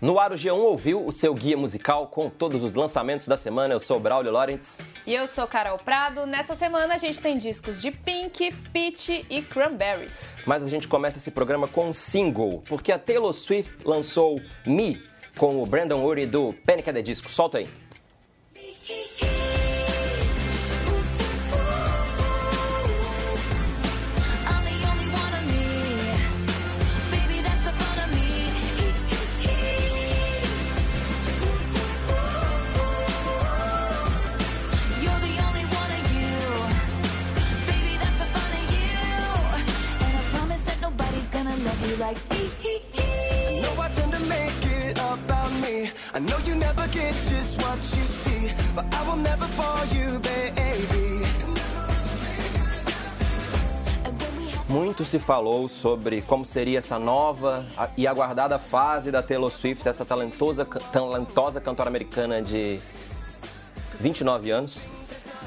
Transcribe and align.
No 0.00 0.20
ar 0.20 0.30
o 0.30 0.36
G1 0.36 0.54
ouviu 0.54 1.04
o 1.04 1.10
seu 1.10 1.34
guia 1.34 1.56
musical 1.56 2.06
com 2.06 2.30
todos 2.30 2.62
os 2.62 2.76
lançamentos 2.76 3.26
da 3.26 3.36
semana. 3.36 3.74
Eu 3.74 3.80
sou 3.80 3.98
Braulio 3.98 4.30
Lawrence. 4.30 4.80
E 5.04 5.12
eu 5.12 5.26
sou 5.26 5.44
Carol 5.48 5.76
Prado. 5.76 6.24
Nessa 6.24 6.54
semana 6.54 6.94
a 6.94 6.98
gente 6.98 7.20
tem 7.20 7.36
discos 7.36 7.82
de 7.82 7.90
Pink, 7.90 8.54
Peach 8.72 9.26
e 9.28 9.42
Cranberries. 9.42 10.14
Mas 10.46 10.62
a 10.62 10.68
gente 10.68 10.86
começa 10.86 11.18
esse 11.18 11.32
programa 11.32 11.66
com 11.66 11.88
um 11.88 11.92
single, 11.92 12.62
porque 12.68 12.92
a 12.92 12.98
Taylor 12.98 13.32
Swift 13.32 13.74
lançou 13.84 14.40
Me 14.64 15.02
com 15.36 15.60
o 15.60 15.66
Brandon 15.66 16.04
Urie 16.04 16.26
do 16.26 16.54
Panic! 16.64 16.88
at 16.88 16.94
the 16.94 17.02
Disco. 17.02 17.28
Solta 17.28 17.58
aí. 17.58 17.68
Like. 41.98 42.18
I 42.30 43.60
know 43.60 43.80
I 43.80 43.88
tend 43.90 44.12
to 44.12 44.20
make 44.20 44.62
it 44.86 44.98
about 44.98 45.52
me. 45.60 45.90
I 46.14 46.20
know 46.20 46.38
you 46.46 46.54
never 46.54 46.86
get 46.88 47.14
just 47.28 47.60
what 47.62 47.78
you 47.96 48.06
see, 48.06 48.52
but 48.74 48.86
I 48.94 49.02
will 49.06 49.16
never 49.16 49.46
fall 49.48 49.84
you, 49.86 50.20
baby. 50.20 51.26
Muito 54.68 55.04
se 55.04 55.18
falou 55.18 55.66
sobre 55.68 56.20
como 56.20 56.44
seria 56.44 56.78
essa 56.78 56.98
nova 56.98 57.64
e 57.96 58.06
aguardada 58.06 58.58
fase 58.58 59.10
da 59.10 59.22
Taylor 59.22 59.50
Swift, 59.50 59.88
essa 59.88 60.04
talentosa, 60.04 60.66
talentosa 60.66 61.58
cantora 61.58 61.88
americana 61.88 62.42
de 62.42 62.78
29 63.98 64.50
anos. 64.50 64.76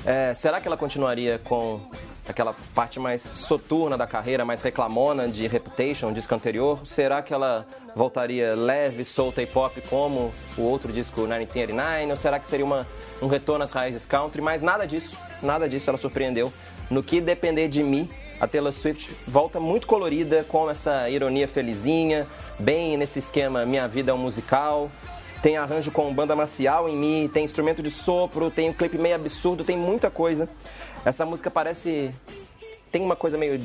É, 0.03 0.33
será 0.33 0.59
que 0.59 0.67
ela 0.67 0.75
continuaria 0.75 1.39
com 1.43 1.79
aquela 2.27 2.55
parte 2.75 2.99
mais 2.99 3.21
soturna 3.21 3.97
da 3.97 4.05
carreira, 4.05 4.45
mais 4.45 4.61
reclamona 4.61 5.27
de 5.27 5.47
Reputation, 5.47 6.13
disco 6.13 6.33
anterior? 6.35 6.85
Será 6.85 7.21
que 7.21 7.33
ela 7.33 7.65
voltaria 7.95 8.55
leve, 8.55 9.03
solta 9.03 9.41
e 9.41 9.45
pop 9.45 9.81
como 9.89 10.31
o 10.57 10.61
outro 10.61 10.91
disco 10.91 11.21
1989? 11.21 12.11
Ou 12.11 12.17
será 12.17 12.39
que 12.39 12.47
seria 12.47 12.65
uma, 12.65 12.87
um 13.21 13.27
retorno 13.27 13.63
às 13.63 13.71
raízes 13.71 14.05
country? 14.05 14.41
Mas 14.41 14.61
nada 14.61 14.85
disso, 14.85 15.17
nada 15.41 15.67
disso 15.67 15.89
ela 15.89 15.97
surpreendeu. 15.97 16.51
No 16.89 17.01
que 17.01 17.21
depender 17.21 17.69
de 17.69 17.81
mim, 17.81 18.09
a 18.39 18.47
Taylor 18.47 18.71
Swift 18.71 19.15
volta 19.27 19.59
muito 19.59 19.87
colorida, 19.87 20.43
com 20.43 20.69
essa 20.69 21.09
ironia 21.09 21.47
felizinha, 21.47 22.27
bem 22.59 22.97
nesse 22.97 23.19
esquema 23.19 23.65
Minha 23.65 23.87
Vida 23.87 24.11
é 24.11 24.13
um 24.13 24.17
Musical. 24.17 24.91
Tem 25.41 25.57
arranjo 25.57 25.89
com 25.89 26.13
banda 26.13 26.35
marcial 26.35 26.87
em 26.87 26.95
mim, 26.95 27.29
tem 27.31 27.43
instrumento 27.43 27.81
de 27.81 27.89
sopro, 27.89 28.51
tem 28.51 28.69
um 28.69 28.73
clipe 28.73 28.97
meio 28.97 29.15
absurdo, 29.15 29.63
tem 29.63 29.77
muita 29.77 30.09
coisa. 30.09 30.47
Essa 31.03 31.25
música 31.25 31.49
parece. 31.49 32.13
Tem 32.91 33.01
uma 33.01 33.15
coisa 33.15 33.37
meio 33.37 33.59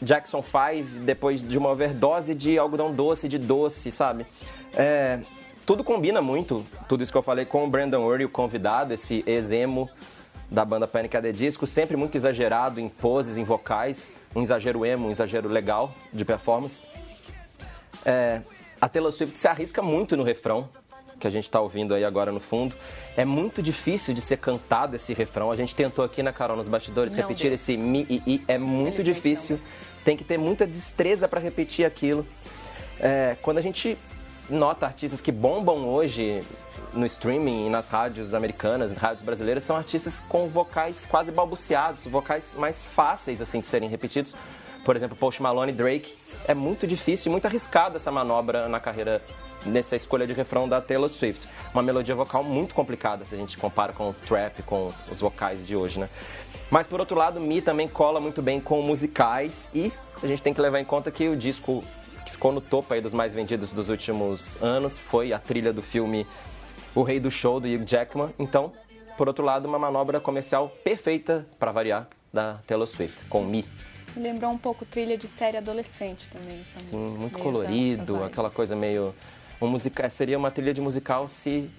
Jackson 0.00 0.42
5, 0.42 1.04
depois 1.04 1.46
de 1.46 1.56
uma 1.56 1.70
overdose 1.70 2.34
de 2.34 2.58
algodão 2.58 2.92
doce, 2.92 3.28
de 3.28 3.38
doce, 3.38 3.90
sabe? 3.90 4.26
É, 4.74 5.20
tudo 5.64 5.82
combina 5.82 6.20
muito, 6.20 6.64
tudo 6.88 7.02
isso 7.02 7.10
que 7.10 7.18
eu 7.18 7.22
falei, 7.22 7.44
com 7.44 7.64
o 7.64 7.68
Brandon 7.68 8.04
Urie, 8.04 8.26
o 8.26 8.28
convidado, 8.28 8.92
esse 8.92 9.24
ex-emo 9.26 9.90
da 10.50 10.64
banda 10.64 10.86
Panic! 10.86 11.20
the 11.20 11.32
Disco, 11.32 11.66
sempre 11.66 11.96
muito 11.96 12.16
exagerado 12.16 12.78
em 12.78 12.88
poses, 12.88 13.36
em 13.36 13.42
vocais, 13.42 14.12
um 14.34 14.42
exagero 14.42 14.84
emo, 14.84 15.08
um 15.08 15.10
exagero 15.10 15.48
legal 15.48 15.92
de 16.12 16.24
performance. 16.24 16.80
É, 18.04 18.42
a 18.80 18.88
Taylor 18.88 19.10
Swift 19.10 19.38
se 19.38 19.48
arrisca 19.48 19.82
muito 19.82 20.16
no 20.16 20.22
refrão, 20.22 20.68
que 21.18 21.26
a 21.26 21.30
gente 21.30 21.44
está 21.44 21.60
ouvindo 21.60 21.94
aí 21.94 22.04
agora 22.04 22.30
no 22.30 22.40
fundo. 22.40 22.74
É 23.16 23.24
muito 23.24 23.62
difícil 23.62 24.12
de 24.12 24.20
ser 24.20 24.36
cantado 24.36 24.96
esse 24.96 25.14
refrão. 25.14 25.50
A 25.50 25.56
gente 25.56 25.74
tentou 25.74 26.04
aqui 26.04 26.22
na 26.22 26.32
Carol 26.32 26.56
nos 26.56 26.68
bastidores 26.68 27.14
Não 27.14 27.22
repetir 27.22 27.46
deu. 27.46 27.54
esse 27.54 27.76
mi 27.76 28.06
e 28.08 28.22
i. 28.26 28.44
É 28.46 28.58
muito 28.58 29.02
difícil. 29.02 29.58
Tem 30.04 30.16
que 30.16 30.24
ter 30.24 30.38
muita 30.38 30.66
destreza 30.66 31.26
para 31.26 31.40
repetir 31.40 31.84
aquilo. 31.84 32.26
É, 33.00 33.36
quando 33.42 33.58
a 33.58 33.62
gente 33.62 33.98
nota 34.48 34.86
artistas 34.86 35.20
que 35.20 35.32
bombam 35.32 35.88
hoje 35.88 36.42
no 36.92 37.04
streaming 37.06 37.66
e 37.66 37.70
nas 37.70 37.88
rádios 37.88 38.32
americanas, 38.32 38.92
rádios 38.94 39.22
brasileiras, 39.22 39.64
são 39.64 39.76
artistas 39.76 40.20
com 40.28 40.48
vocais 40.48 41.06
quase 41.06 41.32
balbuciados, 41.32 42.06
vocais 42.06 42.54
mais 42.56 42.82
fáceis 42.82 43.42
assim 43.42 43.60
de 43.60 43.66
serem 43.66 43.88
repetidos. 43.88 44.34
Por 44.84 44.94
exemplo, 44.94 45.16
Post 45.16 45.42
Malone 45.42 45.72
e 45.72 45.74
Drake. 45.74 46.16
É 46.46 46.54
muito 46.54 46.86
difícil 46.86 47.28
e 47.28 47.32
muito 47.32 47.46
arriscado 47.46 47.96
essa 47.96 48.10
manobra 48.12 48.68
na 48.68 48.78
carreira, 48.78 49.20
nessa 49.66 49.96
escolha 49.96 50.26
de 50.26 50.32
refrão 50.32 50.68
da 50.68 50.80
Taylor 50.80 51.08
Swift. 51.08 51.46
Uma 51.72 51.82
melodia 51.82 52.14
vocal 52.14 52.42
muito 52.42 52.74
complicada 52.74 53.24
se 53.24 53.34
a 53.34 53.38
gente 53.38 53.58
compara 53.58 53.92
com 53.92 54.10
o 54.10 54.14
trap, 54.14 54.62
com 54.62 54.92
os 55.10 55.20
vocais 55.20 55.66
de 55.66 55.76
hoje, 55.76 56.00
né? 56.00 56.08
Mas 56.70 56.86
por 56.86 57.00
outro 57.00 57.16
lado, 57.16 57.40
Mi 57.40 57.60
também 57.60 57.86
cola 57.86 58.20
muito 58.20 58.42
bem 58.42 58.60
com 58.60 58.80
musicais 58.82 59.68
e 59.74 59.92
a 60.22 60.26
gente 60.26 60.42
tem 60.42 60.52
que 60.54 60.60
levar 60.60 60.80
em 60.80 60.84
conta 60.84 61.10
que 61.10 61.28
o 61.28 61.36
disco 61.36 61.84
que 62.24 62.32
ficou 62.32 62.52
no 62.52 62.60
topo 62.60 62.92
aí 62.94 63.00
dos 63.00 63.14
mais 63.14 63.34
vendidos 63.34 63.72
dos 63.72 63.88
últimos 63.88 64.60
anos 64.62 64.98
foi 64.98 65.32
a 65.32 65.38
trilha 65.38 65.72
do 65.72 65.82
filme 65.82 66.26
O 66.94 67.02
Rei 67.02 67.20
do 67.20 67.30
Show 67.30 67.60
do 67.60 67.68
Hugh 67.68 67.84
Jackman. 67.86 68.30
Então, 68.38 68.72
por 69.16 69.28
outro 69.28 69.44
lado, 69.44 69.68
uma 69.68 69.78
manobra 69.78 70.20
comercial 70.20 70.68
perfeita 70.82 71.46
para 71.58 71.70
variar 71.70 72.08
da 72.32 72.54
Taylor 72.66 72.86
Swift 72.86 73.24
com 73.26 73.44
Mi. 73.44 73.64
Me 74.16 74.22
lembrou 74.22 74.50
um 74.50 74.58
pouco 74.58 74.84
trilha 74.84 75.16
de 75.16 75.28
série 75.28 75.58
adolescente 75.58 76.28
também. 76.30 76.64
Sim, 76.64 76.96
muito 76.96 77.38
colorido, 77.38 78.24
aquela 78.24 78.50
coisa 78.50 78.74
meio 78.74 79.14
um 79.60 79.68
musica... 79.68 80.08
seria 80.10 80.38
uma 80.38 80.50
trilha 80.50 80.74
de 80.74 80.80
musical 80.80 81.28
se 81.28 81.70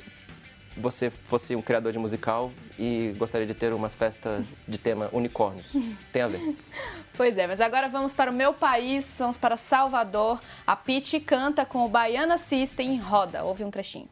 você 0.75 1.09
fosse 1.09 1.55
um 1.55 1.61
criador 1.61 1.91
de 1.91 1.99
musical 1.99 2.51
e 2.77 3.15
gostaria 3.17 3.47
de 3.47 3.53
ter 3.53 3.73
uma 3.73 3.89
festa 3.89 4.43
de 4.67 4.77
tema 4.77 5.09
unicórnios. 5.11 5.71
Tem 6.13 6.21
a 6.21 6.27
ver. 6.27 6.55
Pois 7.17 7.35
é, 7.35 7.47
mas 7.47 7.59
agora 7.59 7.89
vamos 7.89 8.13
para 8.13 8.29
o 8.29 8.33
meu 8.33 8.53
país, 8.53 9.15
vamos 9.17 9.39
para 9.39 9.57
Salvador. 9.57 10.39
A 10.67 10.75
Pitty 10.75 11.19
canta 11.19 11.65
com 11.65 11.83
o 11.83 11.89
Baiana 11.89 12.37
System 12.37 12.99
Roda. 12.99 13.43
Ouve 13.43 13.63
um 13.63 13.71
trechinho. 13.71 14.07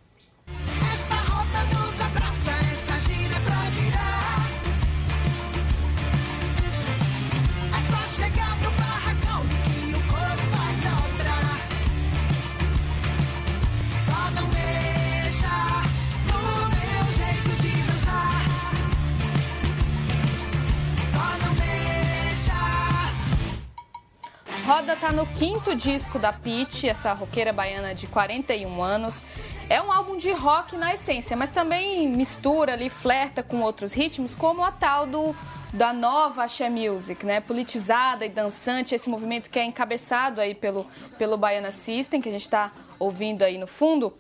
Roda 24.65 24.95
tá 24.95 25.11
no 25.11 25.27
quinto 25.27 25.75
disco 25.75 26.17
da 26.17 26.33
Pitty, 26.33 26.89
essa 26.89 27.13
roqueira 27.13 27.53
baiana 27.53 27.93
de 27.93 28.07
41 28.07 28.81
anos. 28.81 29.23
É 29.69 29.79
um 29.79 29.91
álbum 29.91 30.17
de 30.17 30.31
rock 30.31 30.75
na 30.75 30.91
essência, 30.91 31.37
mas 31.37 31.51
também 31.51 32.09
mistura 32.09 32.73
ali, 32.73 32.89
flerta 32.89 33.43
com 33.43 33.61
outros 33.61 33.93
ritmos, 33.93 34.33
como 34.33 34.63
a 34.63 34.71
tal 34.71 35.05
do 35.05 35.35
da 35.71 35.93
nova 35.93 36.45
Axé 36.45 36.67
Music, 36.67 37.23
né? 37.23 37.41
Politizada 37.41 38.25
e 38.25 38.29
dançante, 38.29 38.95
esse 38.95 39.07
movimento 39.07 39.51
que 39.51 39.59
é 39.59 39.63
encabeçado 39.65 40.41
aí 40.41 40.55
pelo, 40.55 40.87
pelo 41.15 41.37
Baiana 41.37 41.69
System, 41.69 42.19
que 42.19 42.29
a 42.29 42.31
gente 42.31 42.41
está 42.41 42.71
ouvindo 42.97 43.43
aí 43.43 43.59
no 43.59 43.67
fundo. 43.67 44.17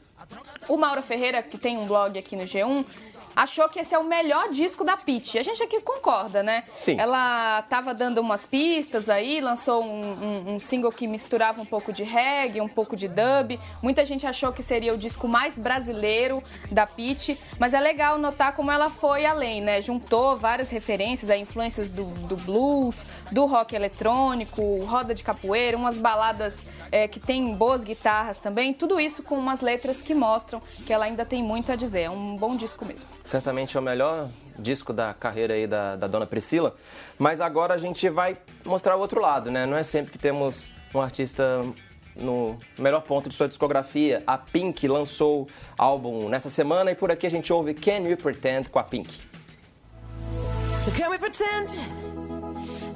O 0.67 0.77
Mauro 0.77 1.01
Ferreira, 1.01 1.41
que 1.41 1.57
tem 1.57 1.75
um 1.75 1.87
blog 1.87 2.19
aqui 2.19 2.35
no 2.35 2.43
G1, 2.43 2.85
achou 3.35 3.67
que 3.69 3.79
esse 3.79 3.93
é 3.93 3.99
o 3.99 4.03
melhor 4.03 4.49
disco 4.49 4.83
da 4.83 4.95
Pitty. 4.95 5.37
A 5.37 5.43
gente 5.43 5.61
aqui 5.61 5.81
concorda, 5.81 6.41
né? 6.41 6.63
Sim. 6.71 6.95
Ela 6.99 7.61
tava 7.63 7.93
dando 7.93 8.19
umas 8.19 8.45
pistas 8.45 9.09
aí, 9.09 9.41
lançou 9.41 9.83
um, 9.83 10.01
um- 10.01 10.55
um 10.55 10.59
single 10.59 10.91
que 10.91 11.07
misturava 11.07 11.61
um 11.61 11.65
pouco 11.65 11.91
de 11.91 12.03
reggae, 12.03 12.61
um 12.61 12.67
pouco 12.67 12.95
de 12.95 13.07
dub. 13.07 13.59
Muita 13.81 14.05
gente 14.05 14.25
achou 14.25 14.51
que 14.53 14.63
seria 14.63 14.93
o 14.93 14.97
disco 14.97 15.27
mais 15.27 15.57
brasileiro 15.57 16.41
da 16.71 16.85
Pitty, 16.87 17.37
mas 17.59 17.73
é 17.73 17.79
legal 17.79 18.17
notar 18.17 18.53
como 18.55 18.71
ela 18.71 18.89
foi 18.89 19.25
além, 19.25 19.61
né? 19.61 19.81
Juntou 19.81 20.37
várias 20.37 20.69
referências, 20.69 21.29
aí, 21.29 21.41
influências 21.41 21.89
do, 21.89 22.03
do 22.05 22.37
blues, 22.37 23.05
do 23.31 23.45
rock 23.45 23.75
eletrônico, 23.75 24.83
roda 24.85 25.13
de 25.13 25.23
capoeira, 25.23 25.75
umas 25.77 25.97
baladas 25.97 26.63
é, 26.91 27.07
que 27.07 27.19
tem 27.19 27.53
boas 27.55 27.83
guitarras 27.83 28.37
também. 28.37 28.73
Tudo 28.73 28.99
isso 28.99 29.23
com 29.23 29.35
umas 29.35 29.61
letras 29.61 30.01
que 30.01 30.13
mostram 30.13 30.61
que 30.85 30.93
ela 30.93 31.05
ainda 31.05 31.25
tem 31.25 31.43
muito 31.43 31.71
a 31.71 31.75
dizer. 31.75 32.01
É 32.01 32.09
um 32.09 32.35
bom 32.37 32.55
disco 32.55 32.85
mesmo. 32.85 33.09
Certamente 33.25 33.75
é 33.75 33.79
o 33.79 33.83
melhor 33.83 34.29
disco 34.57 34.93
da 34.93 35.13
carreira 35.13 35.55
aí 35.55 35.67
da, 35.67 35.95
da 35.95 36.07
dona 36.07 36.25
Priscila. 36.25 36.75
Mas 37.17 37.41
agora 37.41 37.73
a 37.73 37.77
gente 37.77 38.07
vai 38.07 38.37
mostrar 38.63 38.95
o 38.95 38.99
outro 38.99 39.19
lado, 39.19 39.49
né? 39.51 39.65
Não 39.65 39.75
é 39.75 39.83
sempre 39.83 40.11
que 40.11 40.17
temos 40.17 40.71
um 40.93 41.01
artista 41.01 41.61
no 42.15 42.57
melhor 42.77 43.01
ponto 43.01 43.27
de 43.27 43.35
sua 43.35 43.47
discografia. 43.47 44.23
A 44.27 44.37
Pink 44.37 44.87
lançou 44.87 45.49
álbum 45.77 46.29
nessa 46.29 46.49
semana 46.49 46.91
e 46.91 46.95
por 46.95 47.11
aqui 47.11 47.25
a 47.25 47.31
gente 47.31 47.51
ouve 47.51 47.73
Can 47.73 48.07
You 48.07 48.15
Pretend 48.15 48.69
com 48.69 48.79
a 48.79 48.83
Pink. 48.83 49.21
So 50.83 50.91
can 50.91 51.09
we 51.09 51.17
pretend 51.17 51.79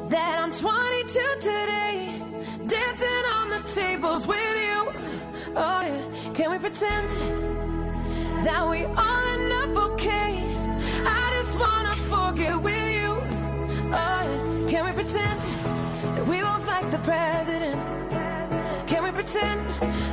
that 0.10 0.40
I'm 0.40 0.52
22 0.52 1.40
today, 1.40 2.22
dancing 2.68 3.26
on 3.34 3.50
the 3.50 3.64
tables 3.74 4.28
with 4.28 4.38
you? 4.38 4.94
Oh 5.56 5.82
yeah. 5.82 6.34
Can 6.36 6.52
we 6.52 6.60
we 6.60 6.70
pretend 6.70 7.10
that 8.44 8.68
we 8.70 8.84
all 8.84 9.29
okay? 9.78 10.44
I 11.06 11.42
just 11.42 11.60
wanna 11.60 11.96
forget 12.08 12.56
with 12.62 12.92
you. 12.92 13.12
Oh, 13.92 14.22
yeah. 14.24 14.68
can 14.70 14.86
we 14.86 14.92
pretend 14.92 15.40
that 16.16 16.26
we 16.28 16.42
both 16.42 16.66
like 16.68 16.90
the 16.92 17.00
president? 17.00 17.80
Can 18.88 19.04
we 19.04 19.12
pretend 19.12 19.60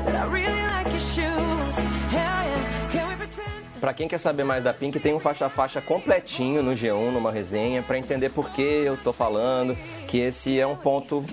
that 0.07 0.15
I 0.15 0.25
really 0.27 0.63
like 0.75 0.89
your 0.91 1.01
shoes? 1.01 1.77
Hell 2.11 2.43
yeah. 2.51 2.89
Can 2.91 3.09
we 3.09 3.17
pretend? 3.17 3.65
Pra 3.81 3.93
quem 3.93 4.09
quer 4.09 4.19
saber 4.19 4.45
mais 4.45 4.65
da 4.65 4.73
Pink, 4.73 4.99
tem 4.99 5.15
um 5.15 5.21
faixa 5.21 5.47
a 5.47 5.49
faixa 5.49 5.81
completinho 5.81 6.63
no 6.63 6.73
G1, 6.73 7.11
numa 7.11 7.31
resenha, 7.31 7.83
pra 7.83 7.99
entender 7.99 8.31
por 8.31 8.51
que 8.51 8.63
eu 8.63 8.97
tô 8.97 9.13
falando 9.13 9.77
que 10.09 10.19
esse 10.19 10.59
é 10.59 10.67
um 10.67 10.77
ponto 10.77 11.25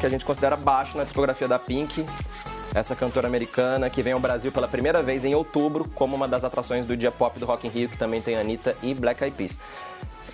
que 0.00 0.06
a 0.06 0.08
gente 0.08 0.24
considera 0.24 0.56
baixo 0.56 0.98
na 0.98 1.04
discografia 1.04 1.46
da 1.46 1.58
Pink. 1.58 2.04
Essa 2.74 2.96
cantora 2.96 3.28
americana 3.28 3.88
que 3.88 4.02
vem 4.02 4.12
ao 4.12 4.18
Brasil 4.18 4.50
pela 4.50 4.66
primeira 4.66 5.00
vez 5.00 5.24
em 5.24 5.32
outubro 5.32 5.88
como 5.94 6.16
uma 6.16 6.26
das 6.26 6.42
atrações 6.42 6.84
do 6.84 6.96
dia 6.96 7.12
pop 7.12 7.38
do 7.38 7.46
Rock 7.46 7.68
in 7.68 7.70
Rio, 7.70 7.88
que 7.88 7.96
também 7.96 8.20
tem 8.20 8.34
Anitta 8.34 8.76
e 8.82 8.92
Black 8.92 9.22
Eyed 9.22 9.36
Peas. 9.36 9.56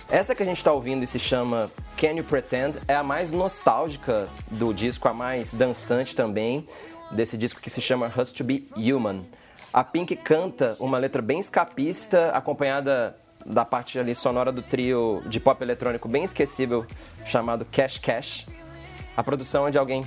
Essa 0.09 0.33
que 0.33 0.41
a 0.41 0.45
gente 0.45 0.57
está 0.57 0.73
ouvindo 0.73 1.03
e 1.03 1.07
se 1.07 1.19
chama 1.19 1.71
Can 1.95 2.13
You 2.13 2.23
Pretend 2.23 2.79
é 2.87 2.95
a 2.95 3.03
mais 3.03 3.31
nostálgica 3.31 4.27
do 4.49 4.73
disco, 4.73 5.07
a 5.07 5.13
mais 5.13 5.53
dançante 5.53 6.15
também, 6.15 6.67
desse 7.11 7.37
disco 7.37 7.61
que 7.61 7.69
se 7.69 7.79
chama 7.79 8.11
Has 8.17 8.33
to 8.33 8.43
Be 8.43 8.67
Human. 8.75 9.23
A 9.71 9.83
Pink 9.83 10.15
canta 10.15 10.75
uma 10.79 10.97
letra 10.97 11.21
bem 11.21 11.39
escapista, 11.39 12.31
acompanhada 12.31 13.15
da 13.45 13.63
parte 13.63 13.99
ali 13.99 14.15
sonora 14.15 14.51
do 14.51 14.63
trio 14.63 15.21
de 15.27 15.39
pop 15.39 15.63
eletrônico 15.63 16.09
bem 16.09 16.23
esquecível 16.23 16.87
chamado 17.23 17.65
Cash 17.65 17.99
Cash. 17.99 18.47
A 19.15 19.23
produção 19.23 19.67
é 19.67 19.71
de 19.71 19.77
alguém 19.77 20.05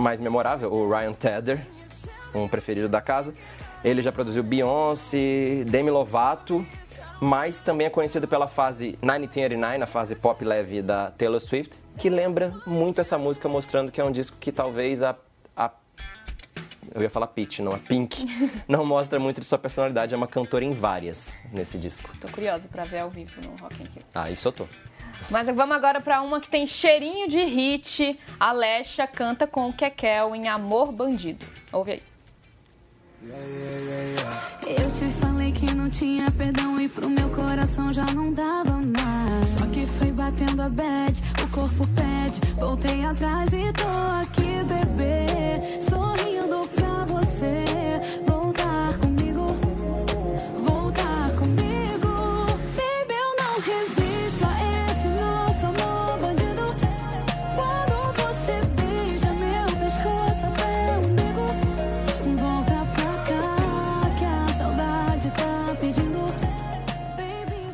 mais 0.00 0.20
memorável, 0.20 0.72
o 0.72 0.88
Ryan 0.88 1.12
Tedder, 1.12 1.66
um 2.34 2.48
preferido 2.48 2.88
da 2.88 3.00
casa. 3.00 3.34
Ele 3.84 4.02
já 4.02 4.12
produziu 4.12 4.42
Beyoncé, 4.42 5.64
Demi 5.66 5.90
Lovato, 5.90 6.66
mas 7.20 7.62
também 7.62 7.86
é 7.86 7.90
conhecido 7.90 8.26
pela 8.26 8.48
fase 8.48 8.98
1989, 9.02 9.82
a 9.82 9.86
fase 9.86 10.14
pop 10.14 10.44
leve 10.44 10.82
da 10.82 11.10
Taylor 11.10 11.40
Swift, 11.40 11.78
que 11.98 12.08
lembra 12.08 12.54
muito 12.66 13.00
essa 13.00 13.18
música, 13.18 13.48
mostrando 13.48 13.92
que 13.92 14.00
é 14.00 14.04
um 14.04 14.10
disco 14.10 14.36
que 14.40 14.50
talvez 14.50 15.02
a, 15.02 15.14
a 15.56 15.70
eu 16.94 17.02
ia 17.02 17.10
falar 17.10 17.28
Peach, 17.28 17.62
não 17.62 17.72
a 17.72 17.78
Pink, 17.78 18.26
não 18.66 18.84
mostra 18.84 19.20
muito 19.20 19.40
de 19.40 19.46
sua 19.46 19.58
personalidade, 19.58 20.14
é 20.14 20.16
uma 20.16 20.26
cantora 20.26 20.64
em 20.64 20.72
várias 20.72 21.42
nesse 21.52 21.78
disco. 21.78 22.10
Tô 22.20 22.28
curiosa 22.28 22.68
pra 22.68 22.84
ver 22.84 23.00
ao 23.00 23.10
vivo 23.10 23.40
no 23.42 23.56
Rock 23.56 23.82
in 23.82 23.86
Rio. 23.86 24.04
Ah, 24.14 24.30
isso 24.30 24.48
eu 24.48 24.52
tô. 24.52 24.66
Mas 25.30 25.46
vamos 25.46 25.76
agora 25.76 26.00
pra 26.00 26.20
uma 26.22 26.40
que 26.40 26.48
tem 26.48 26.66
cheirinho 26.66 27.28
de 27.28 27.44
hit. 27.44 28.18
A 28.38 28.52
Lesha 28.52 29.06
canta 29.06 29.46
com 29.46 29.68
o 29.68 29.72
Kekel 29.72 30.34
em 30.34 30.48
Amor 30.48 30.90
Bandido. 30.90 31.46
Ouve 31.72 31.92
aí. 31.92 32.02
Eu 34.66 34.90
te 34.90 35.08
falei 35.20 35.52
que 35.52 35.74
não 35.74 35.90
tinha 35.90 36.30
perdão 36.30 36.80
e 36.80 36.88
pro 36.88 37.08
meu 37.08 37.28
coração 37.30 37.92
já 37.92 38.06
não 38.06 38.32
dava 38.32 38.80
mais. 38.80 39.48
Só 39.48 39.66
que 39.66 39.86
foi 39.86 40.10
batendo 40.10 40.62
a 40.62 40.68
bad, 40.68 41.22
o 41.42 41.48
corpo 41.48 41.86
pede. 41.88 42.40
Voltei 42.58 43.04
atrás 43.04 43.52
e 43.52 43.72
tô 43.72 43.88
aqui, 44.22 44.49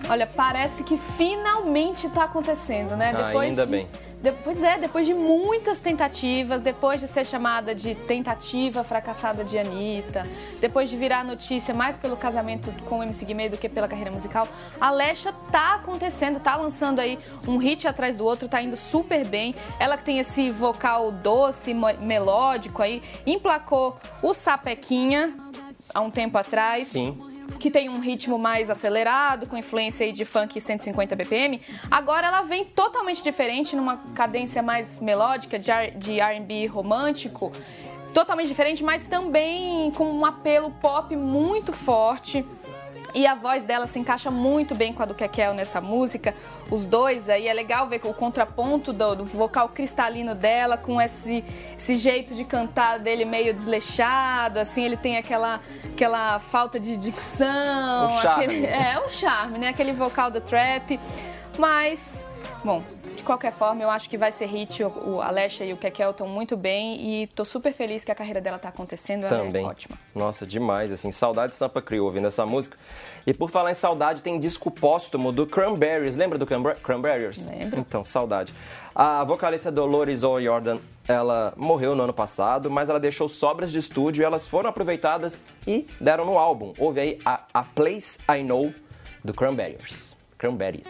Olha, 0.08 0.26
parece 0.26 0.84
que 0.84 0.96
finalmente 0.96 2.08
tá 2.08 2.24
acontecendo, 2.24 2.96
né? 2.96 3.12
Ainda 3.48 3.64
de- 3.64 3.70
bem. 3.70 3.88
Depois 4.22 4.62
é, 4.62 4.78
depois 4.78 5.06
de 5.06 5.12
muitas 5.12 5.78
tentativas, 5.78 6.62
depois 6.62 7.00
de 7.00 7.06
ser 7.06 7.26
chamada 7.26 7.74
de 7.74 7.94
tentativa 7.94 8.82
fracassada 8.82 9.44
de 9.44 9.58
Anitta, 9.58 10.26
depois 10.58 10.88
de 10.88 10.96
virar 10.96 11.22
notícia 11.22 11.74
mais 11.74 11.98
pelo 11.98 12.16
casamento 12.16 12.72
com 12.86 13.00
o 13.00 13.02
MC 13.02 13.26
Guimê 13.26 13.48
do 13.50 13.58
que 13.58 13.68
pela 13.68 13.86
carreira 13.86 14.10
musical, 14.10 14.48
a 14.80 14.90
Lesha 14.90 15.32
tá 15.52 15.74
acontecendo, 15.74 16.40
tá 16.40 16.56
lançando 16.56 16.98
aí 16.98 17.18
um 17.46 17.58
hit 17.58 17.86
atrás 17.86 18.16
do 18.16 18.24
outro, 18.24 18.48
tá 18.48 18.60
indo 18.62 18.76
super 18.76 19.24
bem. 19.24 19.54
Ela 19.78 19.98
que 19.98 20.04
tem 20.04 20.18
esse 20.18 20.50
vocal 20.50 21.12
doce, 21.12 21.74
melódico 22.00 22.82
aí, 22.82 23.02
emplacou 23.26 23.98
o 24.22 24.32
Sapequinha 24.32 25.34
há 25.94 26.00
um 26.00 26.10
tempo 26.10 26.38
atrás 26.38 26.88
Sim. 26.88 27.20
Que 27.58 27.70
tem 27.70 27.88
um 27.88 28.00
ritmo 28.00 28.38
mais 28.38 28.70
acelerado, 28.70 29.46
com 29.46 29.56
influência 29.56 30.12
de 30.12 30.24
funk 30.24 30.60
150 30.60 31.16
BPM. 31.16 31.60
Agora 31.90 32.26
ela 32.26 32.42
vem 32.42 32.64
totalmente 32.64 33.22
diferente, 33.22 33.74
numa 33.74 33.96
cadência 34.14 34.62
mais 34.62 35.00
melódica, 35.00 35.58
de 35.58 36.20
R&B 36.20 36.66
romântico. 36.66 37.52
Totalmente 38.12 38.48
diferente, 38.48 38.82
mas 38.82 39.04
também 39.04 39.90
com 39.92 40.10
um 40.10 40.24
apelo 40.24 40.70
pop 40.80 41.14
muito 41.14 41.72
forte. 41.72 42.44
E 43.16 43.26
a 43.26 43.34
voz 43.34 43.64
dela 43.64 43.86
se 43.86 43.98
encaixa 43.98 44.30
muito 44.30 44.74
bem 44.74 44.92
com 44.92 45.02
a 45.02 45.06
do 45.06 45.14
Kekel 45.14 45.54
nessa 45.54 45.80
música. 45.80 46.34
Os 46.70 46.84
dois 46.84 47.30
aí, 47.30 47.48
é 47.48 47.54
legal 47.54 47.88
ver 47.88 48.02
o 48.04 48.12
contraponto 48.12 48.92
do, 48.92 49.16
do 49.16 49.24
vocal 49.24 49.70
cristalino 49.70 50.34
dela 50.34 50.76
com 50.76 51.00
esse, 51.00 51.42
esse 51.78 51.96
jeito 51.96 52.34
de 52.34 52.44
cantar 52.44 52.98
dele 52.98 53.24
meio 53.24 53.54
desleixado, 53.54 54.58
assim, 54.60 54.84
ele 54.84 54.98
tem 54.98 55.16
aquela, 55.16 55.60
aquela 55.94 56.38
falta 56.40 56.78
de 56.78 56.94
dicção. 56.98 58.20
Charme. 58.20 58.44
aquele- 58.44 58.66
é, 58.66 59.00
um 59.02 59.08
charme, 59.08 59.58
né? 59.60 59.68
Aquele 59.68 59.94
vocal 59.94 60.30
do 60.30 60.40
trap. 60.42 61.00
Mas, 61.58 61.98
bom, 62.64 62.82
de 63.16 63.22
qualquer 63.22 63.52
forma, 63.52 63.82
eu 63.82 63.90
acho 63.90 64.08
que 64.08 64.16
vai 64.18 64.30
ser 64.32 64.46
hit. 64.46 64.82
O, 64.82 65.16
o 65.16 65.20
Alexa 65.22 65.64
e 65.64 65.72
o 65.72 65.76
Kekel 65.76 66.10
estão 66.10 66.26
muito 66.28 66.56
bem 66.56 67.22
e 67.22 67.26
tô 67.28 67.44
super 67.44 67.72
feliz 67.72 68.04
que 68.04 68.10
a 68.12 68.14
carreira 68.14 68.40
dela 68.40 68.58
tá 68.58 68.68
acontecendo. 68.68 69.24
Ela 69.26 69.38
Também. 69.44 69.64
é 69.64 69.68
ótima. 69.68 69.96
Nossa, 70.14 70.46
demais, 70.46 70.92
assim, 70.92 71.10
saudade 71.10 71.52
de 71.52 71.58
Sampa 71.58 71.80
Crio 71.82 72.04
ouvindo 72.04 72.26
essa 72.26 72.44
música. 72.46 72.76
E 73.26 73.32
por 73.34 73.50
falar 73.50 73.70
em 73.70 73.74
saudade, 73.74 74.22
tem 74.22 74.38
disco 74.38 74.70
póstumo 74.70 75.32
do 75.32 75.46
Cranberries. 75.46 76.16
Lembra 76.16 76.38
do 76.38 76.46
Cranber- 76.46 76.76
Cranberries? 76.80 77.48
Lembro. 77.48 77.80
Então, 77.80 78.04
saudade. 78.04 78.54
A 78.94 79.24
vocalista 79.24 79.70
Dolores 79.70 80.22
O'Riordan, 80.22 80.78
ela 81.06 81.52
morreu 81.56 81.94
no 81.94 82.04
ano 82.04 82.12
passado, 82.14 82.70
mas 82.70 82.88
ela 82.88 82.98
deixou 83.00 83.28
sobras 83.28 83.70
de 83.70 83.78
estúdio 83.78 84.22
e 84.22 84.24
elas 84.24 84.46
foram 84.46 84.70
aproveitadas 84.70 85.44
e 85.66 85.86
deram 86.00 86.24
no 86.24 86.38
álbum. 86.38 86.72
Ouve 86.78 87.00
aí 87.00 87.20
a, 87.24 87.40
a 87.52 87.62
Place 87.62 88.18
I 88.28 88.42
Know 88.42 88.72
do 89.24 89.34
Cranberries. 89.34 90.16
Cranberries. 90.38 90.86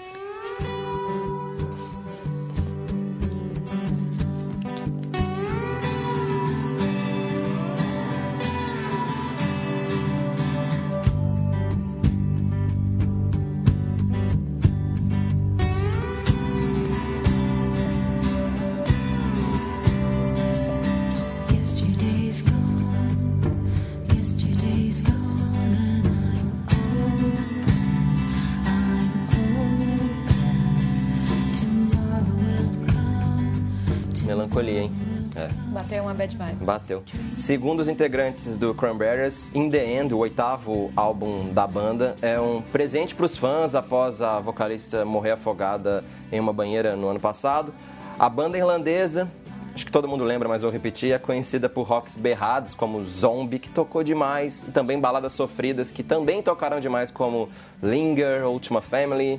Melancolia, 34.56 34.82
hein? 34.82 34.92
É. 35.36 35.48
Bateu 35.70 36.02
uma 36.02 36.14
bad 36.14 36.34
vibe. 36.34 36.64
Bateu. 36.64 37.02
Segundo 37.34 37.80
os 37.80 37.88
integrantes 37.88 38.56
do 38.56 38.74
Cranberries, 38.74 39.54
In 39.54 39.68
The 39.70 40.00
End, 40.00 40.14
o 40.14 40.18
oitavo 40.18 40.90
álbum 40.96 41.52
da 41.52 41.66
banda, 41.66 42.16
é 42.22 42.40
um 42.40 42.62
presente 42.62 43.14
para 43.14 43.26
os 43.26 43.36
fãs 43.36 43.74
após 43.74 44.22
a 44.22 44.40
vocalista 44.40 45.04
morrer 45.04 45.32
afogada 45.32 46.02
em 46.32 46.40
uma 46.40 46.52
banheira 46.52 46.96
no 46.96 47.08
ano 47.08 47.20
passado. 47.20 47.74
A 48.18 48.30
banda 48.30 48.56
irlandesa, 48.56 49.28
acho 49.74 49.84
que 49.84 49.92
todo 49.92 50.08
mundo 50.08 50.24
lembra, 50.24 50.48
mas 50.48 50.62
vou 50.62 50.70
repetir, 50.70 51.12
é 51.12 51.18
conhecida 51.18 51.68
por 51.68 51.82
rocks 51.82 52.16
berrados 52.16 52.74
como 52.74 53.04
Zombie, 53.04 53.58
que 53.58 53.68
tocou 53.68 54.02
demais, 54.02 54.64
e 54.66 54.70
também 54.70 54.98
baladas 54.98 55.34
sofridas, 55.34 55.90
que 55.90 56.02
também 56.02 56.40
tocaram 56.40 56.80
demais, 56.80 57.10
como 57.10 57.50
Linger, 57.82 58.48
Ultima 58.48 58.80
Family. 58.80 59.38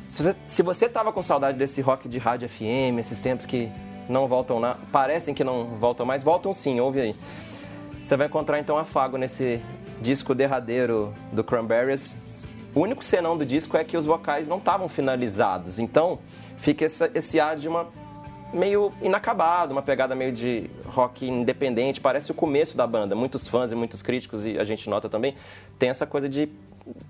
Se 0.00 0.22
você, 0.22 0.36
se 0.46 0.62
você 0.62 0.88
tava 0.88 1.12
com 1.12 1.22
saudade 1.22 1.56
desse 1.56 1.80
rock 1.80 2.08
de 2.08 2.18
rádio 2.18 2.48
FM, 2.48 2.98
esses 2.98 3.20
tempos 3.20 3.46
que 3.46 3.70
não 4.08 4.26
voltam 4.28 4.60
na, 4.60 4.76
parecem 4.92 5.34
que 5.34 5.44
não 5.44 5.64
voltam 5.78 6.04
mais, 6.04 6.22
voltam 6.22 6.52
sim, 6.52 6.80
ouve 6.80 7.00
aí. 7.00 7.16
Você 8.04 8.16
vai 8.16 8.26
encontrar 8.26 8.58
então 8.58 8.76
afago 8.76 9.16
nesse 9.16 9.60
disco 10.00 10.34
derradeiro 10.34 11.12
do 11.32 11.42
Cranberries. 11.42 12.42
O 12.74 12.80
único 12.80 13.04
senão 13.04 13.36
do 13.36 13.46
disco 13.46 13.76
é 13.76 13.84
que 13.84 13.96
os 13.96 14.04
vocais 14.04 14.48
não 14.48 14.58
estavam 14.58 14.88
finalizados, 14.88 15.78
então 15.78 16.18
fica 16.56 16.84
essa- 16.84 17.10
esse 17.14 17.38
ar 17.40 17.56
de 17.56 17.68
uma 17.68 17.86
meio 18.52 18.92
inacabado, 19.02 19.72
uma 19.72 19.82
pegada 19.82 20.14
meio 20.14 20.30
de 20.30 20.70
rock 20.86 21.26
independente, 21.28 22.00
parece 22.00 22.30
o 22.30 22.34
começo 22.34 22.76
da 22.76 22.86
banda. 22.86 23.14
Muitos 23.14 23.48
fãs 23.48 23.72
e 23.72 23.74
muitos 23.74 24.00
críticos, 24.00 24.46
e 24.46 24.58
a 24.58 24.64
gente 24.64 24.88
nota 24.88 25.08
também, 25.08 25.34
tem 25.78 25.88
essa 25.88 26.06
coisa 26.06 26.28
de. 26.28 26.48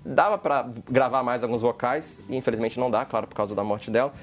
Dava 0.03 0.37
para 0.37 0.67
gravar 0.89 1.21
mais 1.21 1.43
alguns 1.43 1.61
vocais, 1.61 2.19
e 2.29 2.35
infelizmente 2.35 2.79
não 2.79 2.89
dá, 2.89 3.05
claro, 3.05 3.27
por 3.27 3.35
causa 3.35 3.53
da 3.53 3.63
morte 3.63 3.91
dela. 3.91 4.13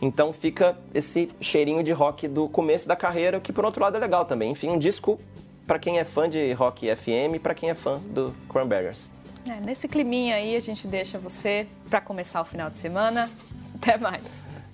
Então 0.00 0.32
fica 0.32 0.76
esse 0.94 1.30
cheirinho 1.40 1.82
de 1.82 1.92
rock 1.92 2.28
do 2.28 2.48
começo 2.48 2.86
da 2.86 2.94
carreira, 2.94 3.40
que 3.40 3.52
por 3.52 3.64
outro 3.64 3.82
lado 3.82 3.96
é 3.96 4.00
legal 4.00 4.24
também. 4.24 4.52
Enfim, 4.52 4.68
um 4.68 4.78
disco 4.78 5.18
para 5.66 5.78
quem 5.78 5.98
é 5.98 6.04
fã 6.04 6.28
de 6.28 6.52
rock 6.52 6.94
FM 6.94 7.34
e 7.34 7.38
para 7.38 7.54
quem 7.54 7.70
é 7.70 7.74
fã 7.74 7.98
do 7.98 8.34
Cranberries. 8.48 9.10
É, 9.46 9.60
nesse 9.60 9.88
climinha 9.88 10.36
aí 10.36 10.56
a 10.56 10.60
gente 10.60 10.86
deixa 10.86 11.18
você 11.18 11.66
para 11.88 12.00
começar 12.00 12.40
o 12.40 12.44
final 12.44 12.70
de 12.70 12.78
semana. 12.78 13.30
Até 13.74 13.96
mais. 13.96 14.24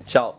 Tchau. 0.04 0.38